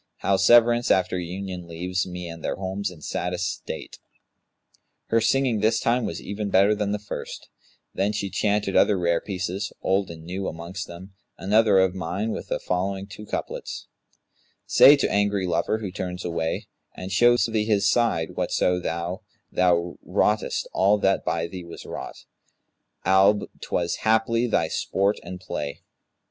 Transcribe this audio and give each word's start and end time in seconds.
How 0.21 0.37
severance 0.37 0.89
after 0.89 1.19
union 1.19 1.67
leaves 1.67 2.07
* 2.07 2.07
Me 2.07 2.27
and 2.27 2.43
their 2.43 2.55
homes 2.55 2.89
in 2.89 3.01
saddest 3.03 3.51
state!' 3.51 3.99
Her 5.09 5.21
singing 5.21 5.59
this 5.59 5.79
time 5.79 6.05
was 6.05 6.19
even 6.19 6.49
better 6.49 6.73
than 6.73 6.91
the 6.91 6.97
first; 6.97 7.49
then 7.93 8.11
she 8.11 8.31
chanted 8.31 8.75
other 8.75 8.97
rare 8.97 9.21
pieces, 9.21 9.71
old 9.83 10.09
and 10.09 10.23
new, 10.23 10.47
and 10.47 10.55
amongst 10.55 10.87
them, 10.87 11.13
another 11.37 11.77
of 11.77 11.93
mine 11.93 12.31
with 12.31 12.47
the 12.47 12.59
following 12.59 13.05
two 13.05 13.27
couplets, 13.27 13.85
'Say 14.65 14.95
to 14.95 15.11
angry 15.11 15.45
lover 15.45 15.77
who 15.77 15.91
turns 15.91 16.25
away, 16.25 16.65
* 16.81 16.95
And 16.97 17.11
shows 17.11 17.43
thee 17.45 17.65
his 17.65 17.87
side 17.87 18.31
whatso 18.31 18.79
thou 18.79 19.21
'Thou 19.51 19.99
wroughtest 20.03 20.65
all 20.73 20.97
that 20.97 21.23
by 21.23 21.45
thee 21.45 21.63
was 21.63 21.85
wrought, 21.85 22.25
* 22.69 23.05
Albe 23.05 23.43
'twas 23.61 23.97
haply 23.97 24.47
thy 24.47 24.67
sport 24.67 25.19
and 25.21 25.39
play.' 25.39 25.83